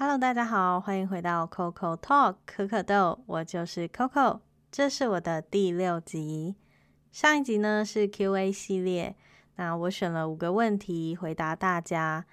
[0.00, 4.38] Hello，大家好，欢迎回到 Coco Talk 可可豆，我就是 Coco，
[4.70, 6.54] 这是我的第六集。
[7.10, 9.16] 上一集呢是 Q&A 系列，
[9.56, 12.24] 那我选了五个问题回答大家。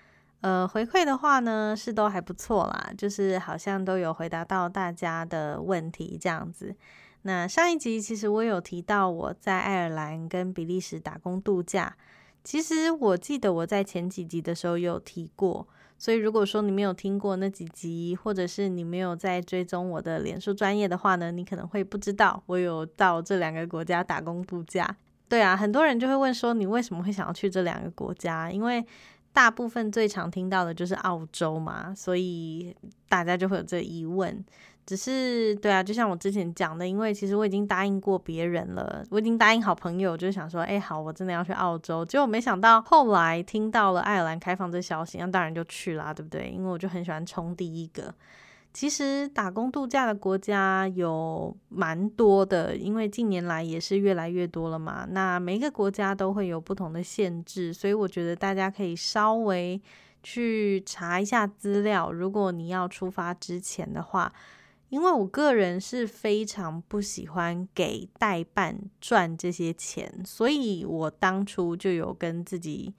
[0.42, 6.76] 呃，回馈的话呢是都还不错啦，就是好像都有回答到大家的问题这样子。
[7.24, 11.98] 那上一集其实我有提到我在爱尔兰跟比利时打工度假，
[12.44, 15.68] 其实我记得我在前几集的时候有提过，
[15.98, 24.96] 所以如果说你没有听过那几集，或者是你没有在追踪我的脸书专业的话呢，你可能会不知道我有到这两个国家打工度假。
[25.28, 28.52] 对啊，很多人就会问说你为什么会想要去这两个国家？
[28.52, 28.86] 因为
[29.34, 32.76] 大部分最常听到的就是澳洲嘛，所以
[33.10, 34.46] 大家就会有这疑问。
[34.86, 42.06] 只是对啊，就像我之前讲的，因为其实我已经答应过别人了，我已经答应好朋友，就想说，哎，好，我真的要去澳洲。
[42.06, 46.50] 结果没想到后来听到了爱尔兰开放这消息，那当然就去啦，对不对？
[46.50, 48.14] 因为我就很喜欢冲第一个。
[48.74, 55.08] 其实打工度假的国家有蛮多的，因为近年来也是越来越多了嘛。
[55.10, 59.82] 那每一个国家都会有不同的限制，所以我觉得大家可以稍微
[60.22, 62.12] 去查一下资料。
[62.12, 64.34] 如果你要出发之前的话，
[64.96, 72.94] 因为我个人是非常不喜欢给代办赚这些钱，所以我当初就有跟自己。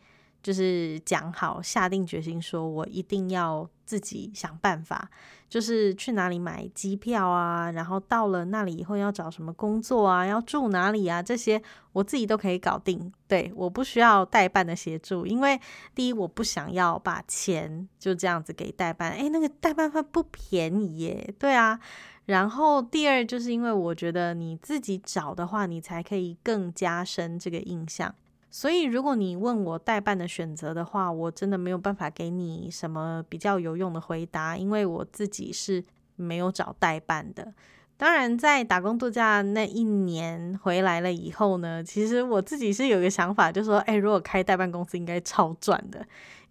[0.47, 5.11] 就是讲好，下定决心说，我一定要自己想办法，
[5.49, 11.61] 就是去哪里买机票啊，然后到了那里以后要找什么工作啊，要住哪里啊，这些
[11.93, 13.13] 我自己都可以搞定。
[13.27, 15.61] 对，我不需要代办的协助，因为
[15.97, 21.35] 第一，我不想要把钱就这样子给代办，诶，那个代办费不便宜耶。
[21.41, 21.81] 对啊，
[22.27, 28.15] 然后第二，就是因为我觉得你自己找的话，你才可以更加深这个印象。
[28.51, 37.53] 所以，如果你问我代办的选择的话，我真的没有办法给你什么比较有用的回答，因为我自己是没有找代办的。
[37.99, 46.07] 当然，在打工度假那一年回来了以后呢，其实我自己是有一个想法，就说，哎，如果开代办公司应该超赚的，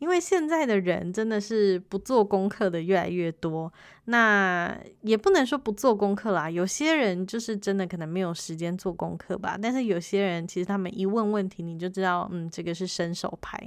[0.05, 3.73] 因为现在的人真的是不做功课的越来越多。
[4.07, 9.57] 那也不能说不做功课啦，有些人就是真的可能没有时间做功课吧。
[9.59, 13.59] 但是有些人其实他们一问问题，你就知道，嗯，这个是伸手牌，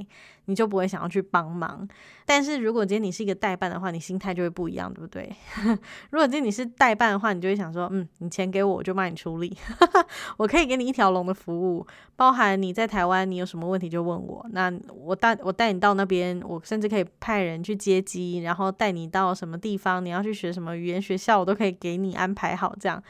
[0.44, 1.88] 你就不会想要去帮忙。
[2.24, 5.28] 但是如果今天你是一个代办的话，你心态就会不一样，对不对？
[6.10, 9.56] 如果今天你是代办的话，你就会想说，嗯，你钱给我，我就帮你处理，
[10.38, 11.84] 我可以给你一条龙的服务，
[12.14, 20.38] 包含你在台湾你有什么问题就问我，那我带我带你到那边，我甚至可以派人去接机，然后带你到什么地方，你要去。
[20.38, 23.02] 学什么语言学校，我都可以给你安排好这样。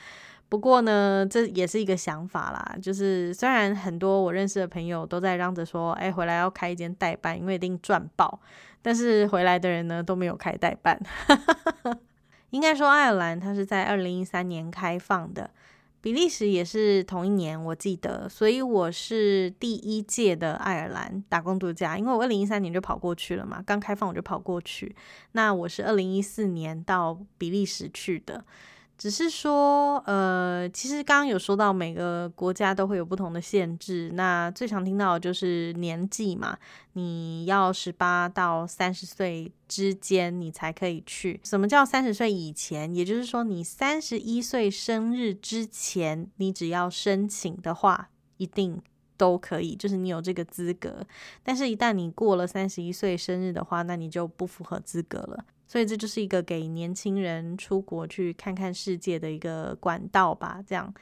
[0.48, 2.74] 不过呢，这也是一个想法啦。
[2.80, 8.40] 就是虽然很多我认识的朋友都在嚷着说，哎，回来要开一间代办，因为一定赚爆。
[8.80, 10.98] 但是回来的人呢，都没有开代办。
[12.48, 15.50] 应该说，爱尔兰它是在二零一三年开放的。
[16.08, 24.96] 比利时也是同一年，我记得，所以我是第一届的爱尔兰打工度假，因为我二零一三年就跑过去了嘛，刚开放我就跑过去。
[25.32, 28.42] 那我是二零一四年到比利时去的。
[28.98, 34.10] 只是说，呃，其实刚刚有说到每个国家都会有不同的限制。
[34.14, 36.58] 那最常听到的就是年纪嘛，
[36.94, 41.40] 你要十八到三十岁之间你才可以去。
[41.44, 42.92] 什么叫三十岁以前？
[42.92, 48.82] 也就是说，你三十一岁生日之前，你只要申请的话，一定
[49.16, 51.06] 都可以，就是你有这个资格。
[51.44, 55.44] 但是，一旦你过了三十一岁生日的话，那你就不符合资格了。
[55.68, 60.64] 所以这就是一个给年轻人出国去看看世界的一个管道吧。
[60.66, 60.92] 这样，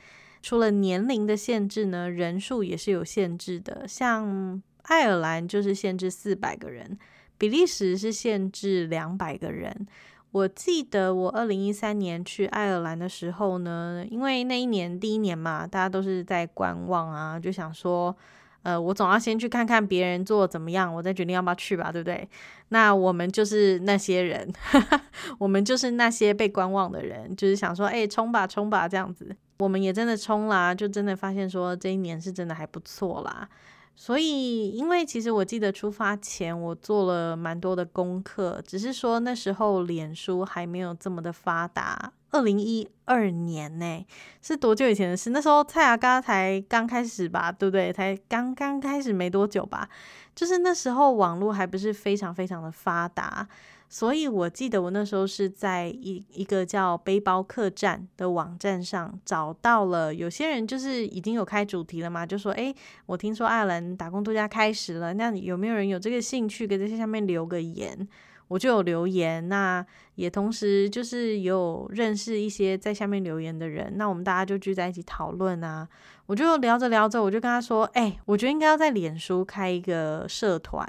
[0.43, 3.87] 除了年龄的限制呢，人数也是有限制的。
[3.87, 6.99] 像爱尔兰就是限制四百个人，
[7.39, 9.87] 比利时是限制两百个人。
[10.33, 18.15] 我记得我二零一三年去爱尔兰的时候呢，因为那一年第一年嘛，大家都是在观望啊，就想说。
[18.63, 22.29] 呃，我总要先去看看别人做怎么样，我再决定要不要去吧，对不对？
[22.69, 24.53] 那我们就是那些人，
[25.39, 29.37] 我们就是那些被观望的人，就是想说，哎，冲吧，冲吧，这样子。
[29.59, 33.49] 我们也真的冲啦，就真的发现说这一年是真的还不错啦。
[33.95, 42.13] 所以，因为其实我记得出发前我做了蛮多的功课，只是说那时候脸书还没有这么的发达。
[42.31, 44.07] 二零一二年呢，
[44.43, 45.31] 是多久以前的事？
[45.31, 47.93] 那时候蔡雅嘎才刚开始吧，对不对？
[47.93, 49.89] 才刚刚开始没多久吧，
[50.35, 53.49] 就是那时候网络还不是非常非常的发达。
[53.89, 62.75] 所以我记得我那时候是在一一个叫背包客栈的网站上找到了，有些人就是已经有开主题了嘛，就说：“哎，
[63.07, 66.67] 我听说爱尔兰打工度假开始了，那有没有人有这个兴趣？
[66.67, 68.07] 给在下面留个言。”
[68.49, 69.85] 我就有留言，那
[70.15, 75.89] 也同时就是有认识一些在下面留言的人，那我们大家就聚在一起讨论啊。
[76.27, 80.85] 我就聊着聊着，我就跟他说：“哎，我觉得应该要在脸书开一个社团，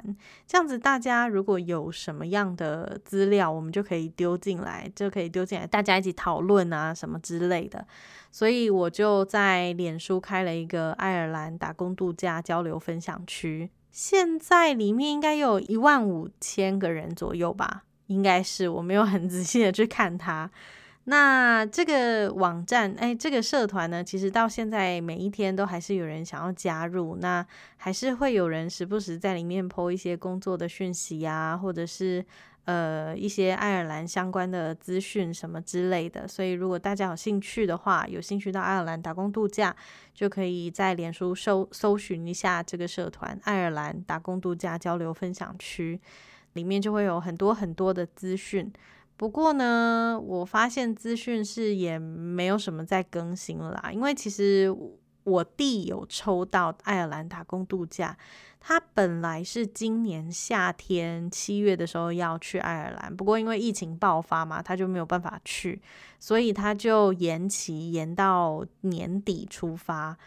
[0.48, 7.86] 这样子大家如果有什么样的资料，我们就可以丢进来，就可以丢进来，大家一起讨论啊什么之类的。”
[8.31, 13.69] 所以我就在脸书开了一个爱尔兰打工度假交流分享区。
[13.97, 20.51] 现在里面应该有一万五千个人左右吧，应该是我没有很仔细的去看它。
[21.05, 27.44] 那这个网站，哎，这个社团呢，其实到现在每一天都还是有人想要加入，那
[27.75, 32.23] 还是会有人时不时在里面 po 一些工作的讯息呀，或者是。
[32.67, 39.73] 呃，一些爱尔兰相关的资讯什么之类的，所以如果大家有兴趣的话，有兴趣到爱尔兰打工度假，
[40.13, 45.97] 就可以在脸书搜搜寻一下这个社团“爱尔兰打工度假交流分享区”，
[46.53, 48.69] 里面就会有很多很多的资讯。
[49.15, 54.69] 不过呢，我发现资讯是也没有什么在更新了啦，因为其实
[55.27, 58.18] 我弟有抽到爱尔兰打工度假。
[58.59, 65.81] 他本来是今年夏天七月的时候要去爱尔兰，不过因为疫情爆发嘛，他就没有办法去，
[66.19, 70.18] 所以他就延期延到年底出发。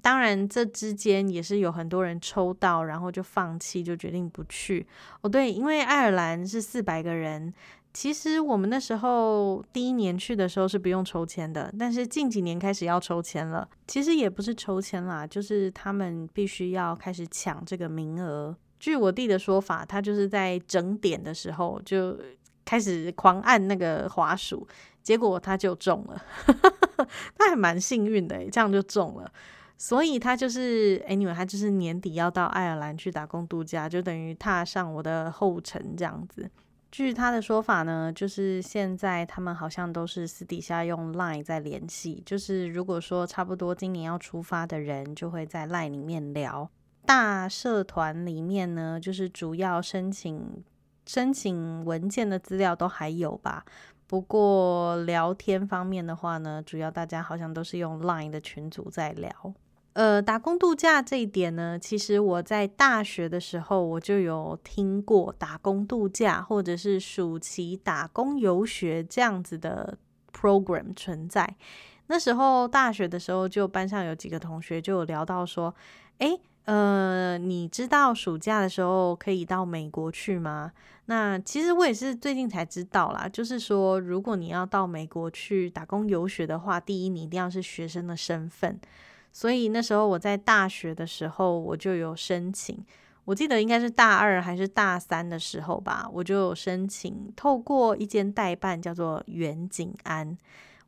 [0.00, 4.86] 当然，这之间也是有很多人抽到，然后就放弃，就决定不去。
[5.20, 7.52] 哦，对，因为爱尔兰是四百个人。
[7.94, 13.66] 其实我们那时候第一年去的时候是不用抽签的，但是近几年开始要抽签了。
[13.86, 18.54] 其实也不是抽签啦，就是他们必须要开始抢这个名额。
[18.80, 22.18] 据我弟的说法，他就是在整点的时候就
[22.64, 24.66] 开始狂按那个滑鼠，
[25.00, 26.20] 结果他就中了，
[27.38, 29.32] 他还蛮幸运的，这样就中了。
[29.76, 36.50] 所以他就是，anyway，他就是年底要到爱尔兰去打工度假，就等于踏上我的后尘这样子。
[36.96, 42.22] 据他的说法呢，就是现在他们好像都是私底下用 Line 在联系。
[42.24, 46.70] 就是如果说差不多今年要出发的人，就会在 Line 里面聊。
[47.04, 50.62] 大社团里面呢，就是主要申请
[51.04, 53.64] 申请文件的资料都还有吧。
[54.06, 59.52] 不过聊天方面的话呢，主要大家好像都是用 Line 的群组在聊。
[59.94, 69.96] 呃，打工度假这一点呢，其实我在大学的时候我就有听过打工度假或者是暑期打工游学这样子的
[70.36, 71.56] program 存在。
[72.08, 75.72] 那时候大学的时候，就班上有几个同学就有聊到说，
[76.18, 80.72] 诶，呃，你知道暑假的时候可以到美国去吗？
[81.06, 88.80] 那其实我也是最近才知道啦，就是说如果你要到美国去打工游学的话，第一你一定要是学生的身份。
[89.34, 92.78] 所以那时候我在大学的时候，我就有申请。
[93.24, 100.38] 我记得应该是大二还是大三的时候吧，我就有申请透过一间代办叫做远景安。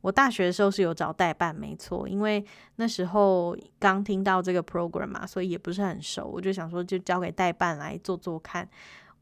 [0.01, 2.45] 我大学的时候是有找代办，没错，因为
[2.77, 8.69] 那时候刚听到这个 program 嘛，所以也不是很熟，我就想说就交给代办来做做看。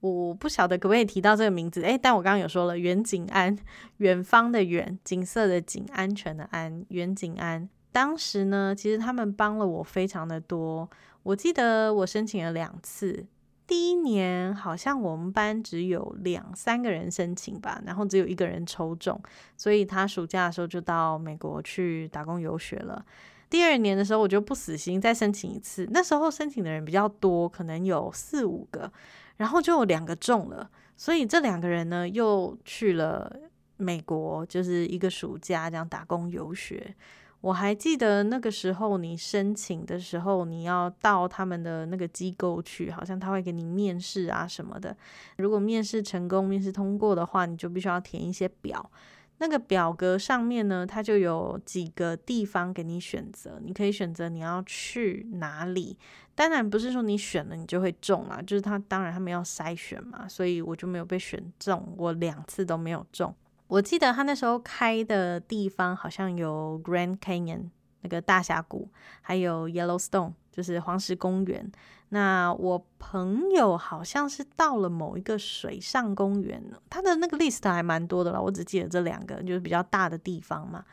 [0.01, 3.57] 我不晓得可不可以提到这个名字，诶，但我刚刚有说了，远景安，
[3.97, 7.67] 远方的远，景色的景，安全的安，远景安。
[7.95, 10.89] 当时呢，其实他们帮了我非常的多。
[11.23, 13.25] 我记得我申请了两次，
[13.65, 19.17] 第一年好像我们班只有两三个人申请吧，然后只有一个人抽中，
[19.55, 23.05] 所以他暑假的时候就到美国去打工游学了。
[23.49, 25.87] 第二年的时候，我就不死心，再申请一次。
[25.91, 28.91] 那时候申请的人比较多，可能有四五个，
[29.37, 33.33] 然后就有两个中了，所以这两个人呢又去了
[33.77, 36.93] 美国，就是一个暑假这样打工游学。
[37.41, 44.95] 我还记得那个时候，你申请的时候，你要到他们的那个机构去，好像他会给你面试啊什么的。
[45.37, 48.89] 如果面试成功、面试通过的话，你就必须要填一些表。
[49.37, 55.97] 那个表格上面呢，它就有几个地方给你选择，你可以选择你要去哪里。
[56.33, 63.35] 当然不是说你选了你就会中啊，就是他当然他们要筛选嘛，所以我就没有被选中，我两次都没有中。
[63.67, 67.69] 我记得他那时候开的地方好像有 Grand Canyon
[68.01, 68.89] 那个大峡谷，
[69.21, 71.71] 还有 Yellowstone 就是黄石公园。
[72.09, 80.85] 那我朋友好像是到了某一个水上公园，他的那个 list 还蛮多的了，我只记得这两个就是比较大的地方嘛。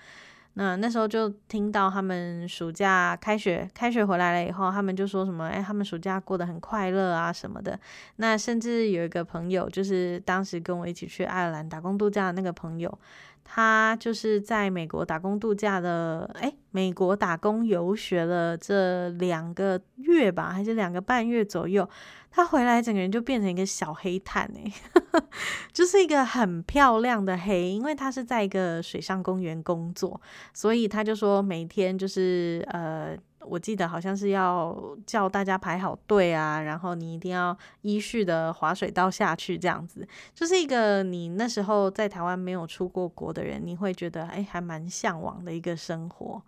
[0.54, 7.78] 那那时候就听到他们暑假开学，开学回来了以后，他们就说什么，哎，他们暑假过得很快乐啊什么的。
[8.16, 12.98] 那甚至有一个朋友，就是当时跟我一起去爱尔兰打工度假的那个朋友，
[13.44, 21.88] 他就是在美国打工度假的，哎，美国打工游学了这两个月吧，还是两个半月左右，
[22.30, 24.72] 他回来整个人就变成一个小黑炭哎，
[25.72, 30.20] 就是一个很漂亮的黑，因为他是在一个水上公园工作，
[30.54, 33.16] 所以他就说每天就是呃。
[33.44, 46.42] 我记得好像是要叫大家排好队啊，然后你一定要依序的滑水道下去，这样子就是一个你那时候在台湾没有出过国的人，你会觉得哎，还蛮向往的一个生活。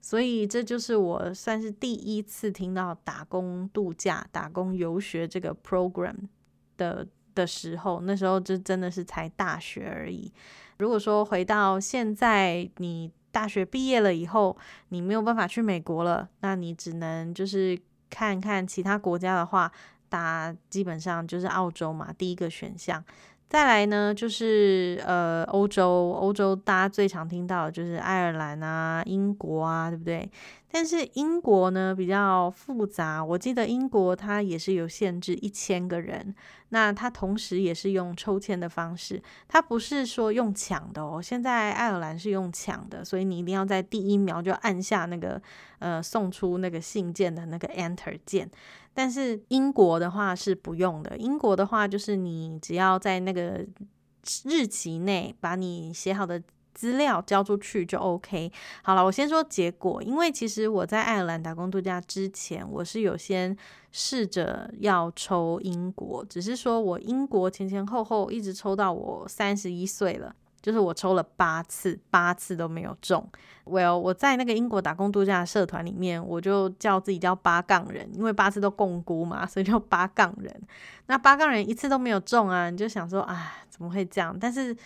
[0.00, 6.14] 所以这就是我算是第一次听到打工度假、打工游学这个 program
[6.76, 10.32] 的的时候，那时候就真的是才大学而已。
[10.78, 13.10] 如果说回到现在，你。
[13.36, 14.56] 大学毕业了以后，
[14.88, 17.78] 你没有办法去美国了，那你只能就是
[18.08, 19.70] 看看其他国家的话，
[20.08, 23.04] 打基本上就是澳洲嘛，第一个选项。
[23.46, 30.26] 再来呢，就是呃，欧洲，欧洲大家最常听到的就是爱尔兰啊、英国啊，对不对？
[30.76, 36.34] 但是英国呢比较复杂，我记得英国它也是有限制一千个人，
[36.68, 41.18] 那它同时也是用抽签的方式，它不是说用抢的哦。
[41.22, 45.40] 现在爱尔兰是用抢的，所以你一定要在第一秒就按下那个
[45.78, 48.50] 呃送出那个信件的那个 Enter 键。
[48.92, 51.16] 但是英国的话是不用的。
[51.16, 53.64] 英国的话就是你只要在那个
[54.44, 56.42] 日期内把你写好的
[56.76, 58.52] 资料交出去就 OK。
[58.82, 63.56] 好了，我先说结果，因为其实我在爱尔兰打工度假之前，我是有先
[63.90, 70.36] 试着要抽英国，只是说我英国前前后后一直抽到我三十一岁了。
[70.62, 73.24] 就是我抽了八次，八次都没有中。
[73.66, 80.60] Well，我在那个英国打工度假社团里面，我就叫自己叫八杠人，因为八次都共估嘛，所以叫八杠人。
[81.06, 84.36] 那八杠人一次都没有中啊，你就想说，啊，怎么会这样？
[84.40, 84.76] 但是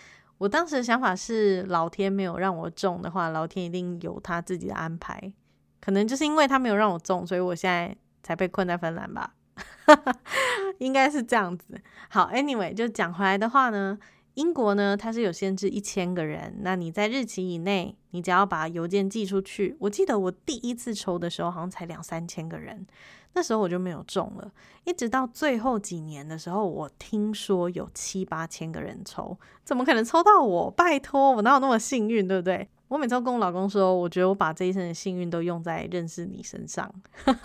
[0.41, 5.31] 我当时的想法是，老天没有让我中的话，老天一定有他自己的安排。
[5.83, 9.35] 可能就是因为他没有让我中，所以我现在才被困在芬兰吧，
[10.79, 11.79] 应该是这样子。
[12.09, 13.99] 好，Anyway，就讲回来的话呢。
[14.35, 16.61] 英国呢，它是有限制一千个人。
[16.61, 19.77] 那你在日期以内，你只要把邮件寄出去。
[19.81, 22.87] 我记得我第一次抽的时候，好像才两三千个人，
[23.33, 24.51] 那时候我就没有中了。
[24.85, 30.71] 一直到最后几年的时候，我听说有七八千个人抽，怎么可能抽到我？
[30.71, 32.69] 拜托，我哪有那么幸运，对不对？
[32.89, 36.93] 我每次跟我老公说，我觉得我把这一生的幸运都用在认识你身上，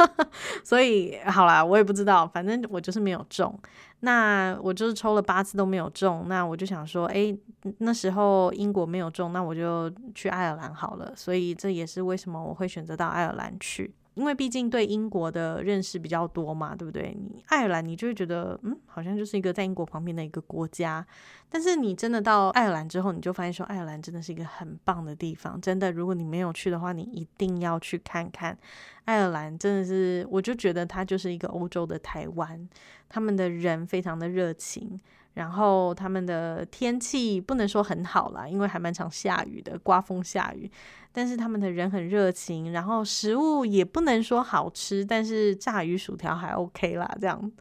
[0.66, 3.56] 所以好啦，我也不知道，反正我就是没有中。
[4.00, 7.38] 那我就是抽了八次都没有中，那我就想说，诶，
[7.78, 11.14] 那时候英国没有中，那我就去爱尔兰好了。
[11.16, 13.94] 所以这也是为什么我会选择到爱尔兰去。
[14.16, 17.16] 因为毕竟对英国的认识比较多嘛，对不对？
[17.16, 21.06] 你爱尔兰，你就会觉得，嗯，好像就是一个在英国旁边的一个国家。
[21.50, 25.60] 但是你真的到爱尔兰之后，你就发现说，爱尔兰真的是一个很棒的地方。
[25.60, 28.58] 真的，如果你没有去的话，你一定要去看看。
[29.04, 32.68] 爱尔兰真的是，我就觉得它就是一个欧洲的台湾。
[33.08, 35.00] 他们的人非常的热情。
[35.36, 40.70] 然后他们的天气不能说很好啦，因为还蛮常下雨的，刮风下雨。
[41.12, 47.52] 但是他们的人很热情，然后食物也不能说好吃，但是炸鱼薯条还 OK 啦，这样。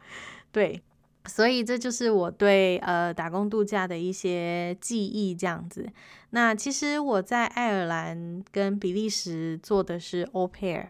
[0.51, 0.81] 对，
[1.25, 5.87] 所以这就是我对呃打工度假的一些记忆，这样子。
[6.31, 10.87] 那其实我在爱尔兰跟比利时做的是 o pair，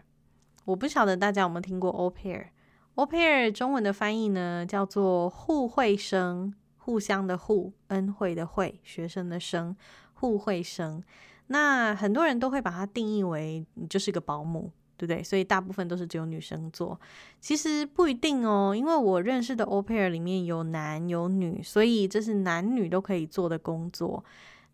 [0.64, 2.46] 我不晓得大家有没有听过 o pair。
[2.96, 6.54] au pair 中文的翻译呢叫做互惠生。
[6.86, 9.74] 互相的互，恩惠的惠，学生的生，
[10.14, 11.02] 互惠生。
[11.48, 15.20] 那很多人都会把它定义为你就是个保姆，对不对？
[15.20, 16.98] 所以大部分都是只有女生做。
[17.40, 24.24] 其实不一定哦，因为我认识的欧佩尔里面有男有女，所以这是男女都可以做的工作。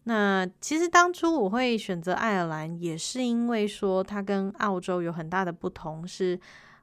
[0.04, 6.38] 那其实当初我会选择爱尔兰，也是因为说它跟澳洲有很大的不同，是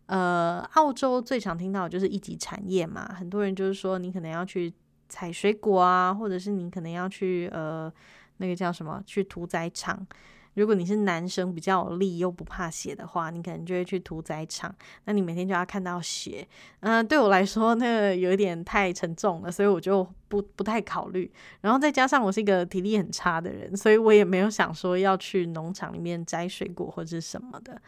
[0.08, 4.74] 呃，澳洲最常听到的就是一级产业嘛，很多人就是说你可能要去。
[5.10, 7.92] 采水果啊，或者是你可能要去呃，
[8.38, 10.08] 那个叫什么，去屠宰场。
[10.56, 14.74] 如果你是男生，比较有力又不怕血的话，你可能就会去屠宰场。
[15.06, 16.46] 那你每天就要看到血，
[16.82, 21.32] 嗯，对我来说那个有一点太沉重了，所以我就不不太考虑。
[21.62, 27.80] 然后再加上我是一个体力很差的人，所以我也没有想说要去农场里面摘水果或者什么的。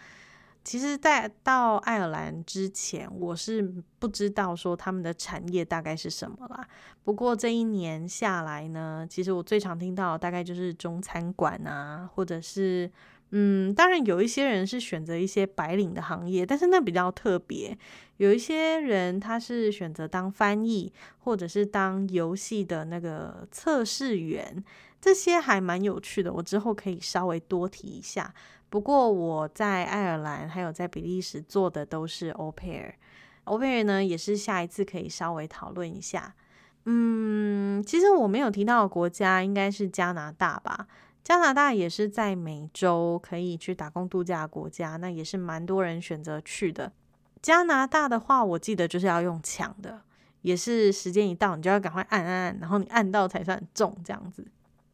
[0.63, 3.61] 其实，在到爱尔兰之前，我是
[3.97, 6.67] 不知道说他们的产业大概是什么啦。
[7.03, 12.89] 不过这一年下来呢，其实我最常听到大概就是中餐馆啊，或者是
[13.31, 17.75] 嗯，当然有一些人是选择一些白领的行业，但是那比较特别。
[18.17, 24.63] 有一些人他是选择当翻译，或者是当游戏的那个测试员，
[25.01, 26.31] 这些还蛮有趣的。
[26.31, 28.31] 我之后可以稍微多提一下。
[28.71, 36.33] 不过我在爱尔兰还有在比利时做的都是 au pair，au pair 呢也是下一次可以稍微讨论一下。
[36.85, 40.87] 嗯，其实我没有提到的国家应该是加拿大吧？
[41.21, 46.93] 加拿大也是在美洲可以去打工度假的国家，那也是蛮多人选择去的。
[47.41, 50.01] 加拿大的话，我记得就是要用抢的，
[50.43, 54.47] 也是时间一到你就要赶快按按按，然后你按到才算中这样子。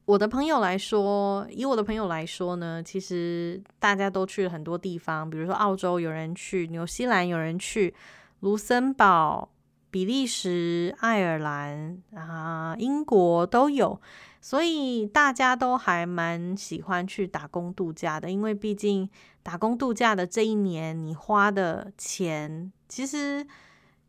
[0.08, 7.94] 我的朋友来说，以我的朋友来说呢，其实大家都去了很多地方，比如说澳洲有人去，纽西兰有人去，
[8.40, 9.50] 卢森堡、
[9.92, 14.00] 比利时、爱尔兰啊、英国都有，
[14.40, 19.10] 所以大家都还蛮喜欢去打工度假的，因为毕竟
[19.44, 23.46] 打工度假的这一年，你花的钱其实。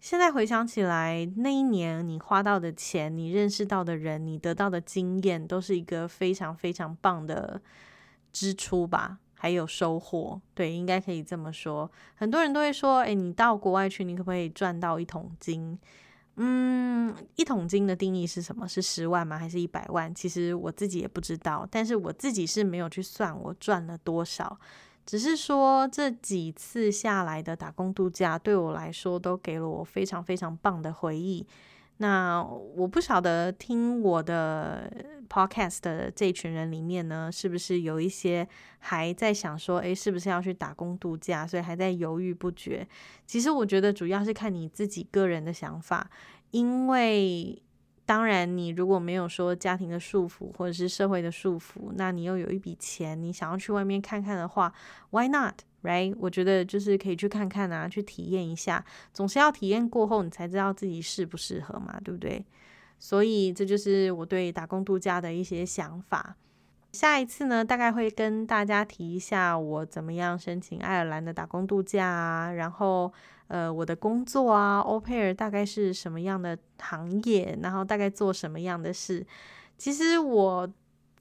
[0.01, 7.61] 现在回想起来，那一年你花到的钱，你认识到的人，你得到的经验，都是一个非常非常棒的
[8.33, 10.41] 支出吧，还有收获。
[10.55, 11.91] 对，应该可以这么说。
[12.15, 15.77] 很多人都会说：“哎，你到国外去，你可不可以赚到一桶金？”
[16.41, 18.69] 嗯，一桶金的定义是什么？
[18.69, 19.37] 是十万吗？
[19.37, 20.15] 还是一百万？
[20.15, 24.57] 其实我自己也不知道，但是我自己是没有去算我赚了多少。
[25.09, 31.47] 只是说这几次下来的打工度假对我来说都给了我非常非常棒的回忆。
[31.97, 34.93] 那我不晓得听我的
[35.27, 38.47] podcast 的这群人里面呢，是不是有一些
[38.81, 42.87] 还在想说，诶，是不是要去打工度假，所以还在犹豫不决。
[43.27, 46.11] 其实我觉得主要是看你自己个人的想法，
[46.51, 47.63] 因为。
[48.09, 54.73] 当然，你如果没有说家庭的束缚或者是社会的束缚，那你又有一笔钱，你想要去外面看看的话
[55.11, 56.17] ，Why not？Right？
[56.19, 58.83] 我觉得就是可以去看看啊，去体验一下。
[59.13, 62.43] 总是要体验过后，你才知道自己适不适合嘛，对不对？
[62.99, 66.35] 所以这就是我对打工度假的一些想法。
[66.99, 73.13] 下一次呢，大概会跟大家提一下我怎么样申请爱尔兰的打工度假啊，然后。
[73.49, 77.59] 呃，我的工作啊，au pair 大概是什么样的行业？
[77.63, 79.27] 然后大概做什么样的事？
[79.79, 80.69] 其实我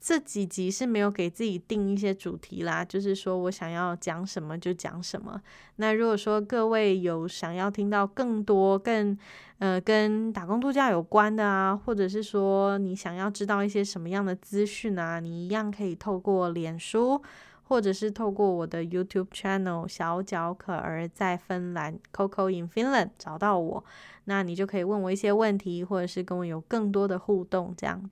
[0.00, 5.40] 这几集是没有给自己定一些主题啦，就是说我想要讲什么就讲什么。
[5.76, 9.16] 那如果说各位有想要听到更多、更
[9.58, 17.22] 呃跟打工度假有关的啊，或者是说你想要知道一些什么样的资讯啊，你一样可以透过脸书。
[17.70, 23.84] 或者是透过我的 YouTube channel 小脚可儿在芬兰 Coco in Finland 找到我，
[24.24, 27.74] 那你就可以问我一些问题，或者是跟我有更多的互动。
[27.76, 28.10] 这样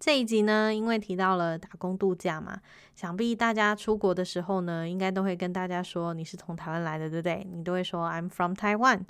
[0.00, 2.58] 这一集呢，因为提到了打工度假嘛，
[2.94, 7.46] 想必大家出国的时候呢，应该都会跟大家说你是从台湾来的，对不对？
[7.52, 9.02] 你都会说 I'm from Taiwan。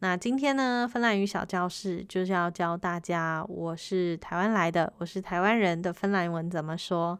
[0.00, 7.18] 那今天呢，芬兰语小教室就是要教大家我是台湾来的，我是台湾人的芬兰文怎么说。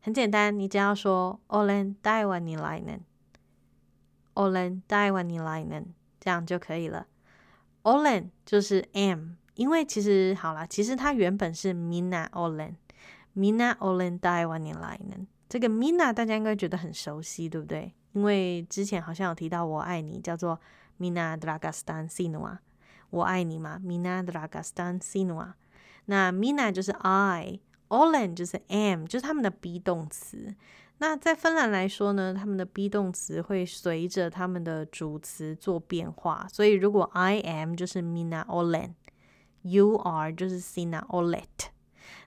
[0.00, 5.86] 很简单，你只要说 “Olen Taiwaninen”，“Olen Taiwaninen”
[6.20, 7.08] 这样就可以了。
[7.82, 15.26] “Olen” 就是 “am”，因为其实好了，其实它原本是 “Mina Olen”，“Mina Olen Taiwaninen”。
[15.48, 17.92] 这个 “Mina” 大家应该觉得很熟悉，对不对？
[18.12, 20.60] 因为之前好像有提到“我爱你”，叫做
[20.98, 22.58] “Mina Dragastan Sinua”，
[23.10, 25.52] 我爱你嘛，“Mina Dragastan Sinua”。
[26.06, 27.60] 那 “Mina” 就是 “I”。
[27.90, 30.54] Olen 就是 am，就是他们的 be 动词。
[30.98, 36.46] 那在芬兰来说呢，他们的 be 动词会随着他们的主词做变化。
[36.52, 38.92] 所以如果 I am 就是 Mina Olen
[39.62, 41.68] you are 就是 Sina Olet。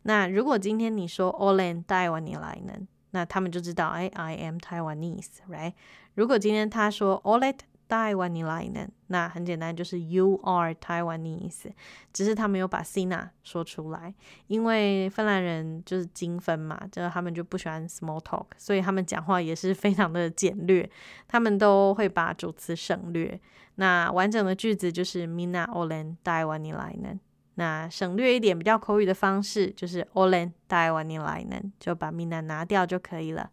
[0.03, 2.73] 那如果今天你说 Olen 带完你来呢，
[3.11, 5.73] 那他们就知道哎，I am Taiwanese，right？
[6.15, 7.59] 如果今天他说 Olet。
[7.93, 11.73] Taiwanese，那很简单，就是 You are Taiwanese，
[12.11, 14.15] 只是他没有把 Sina 说出来，
[14.47, 20.89] 因为芬兰人就是精分嘛，就他们就不喜欢 small talk，所以他们讲话也是非常的简略，
[21.27, 23.39] 他们都会把主词省略。
[23.75, 27.19] 那完整的句子就是 Mina Olen Taiwanese，
[27.55, 33.51] 那省略一点比较口语的方式就是 Olen Taiwanese，就把 Mina 拿掉就可以了。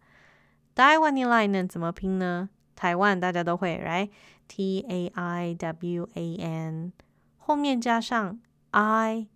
[0.74, 2.48] Taiwanese 怎么拼呢？
[2.80, 6.92] 台湾大家都会，right？T A I W A N，
[7.36, 8.40] 后面加上
[8.70, 9.26] I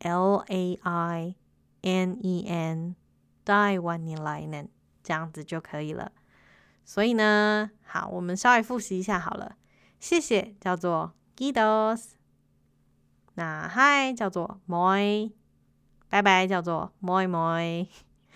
[0.00, 1.36] L A I
[1.82, 2.96] N E N，
[3.44, 4.66] 台湾尼莱嫩，
[5.04, 6.10] 这样子就可以了。
[6.84, 9.54] 所以呢，好，我们稍微复习一下好了。
[10.00, 12.14] 谢谢叫做 Gidos，
[13.34, 15.30] 那 Hi 叫做 Moi，
[16.08, 17.86] 拜拜叫做 Moi Moi。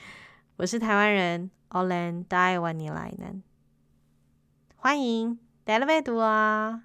[0.58, 3.42] 我是台湾人，Olen 台湾尼莱嫩。
[4.84, 6.82] 欢迎来了阅读啊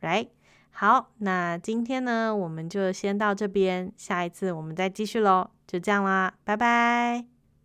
[0.00, 0.28] ，right？
[0.70, 7.29] 好，那今天呢，我们就先到这边，下一次我们再继续喽，就这样啦，拜拜。